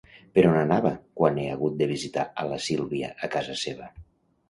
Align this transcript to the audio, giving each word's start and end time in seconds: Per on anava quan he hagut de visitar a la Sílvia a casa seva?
Per 0.37 0.43
on 0.51 0.55
anava 0.61 0.93
quan 1.19 1.37
he 1.43 1.45
hagut 1.51 1.77
de 1.83 1.91
visitar 1.93 2.27
a 2.31 2.49
la 2.55 2.61
Sílvia 2.71 3.15
a 3.29 3.35
casa 3.39 3.63
seva? 3.69 3.97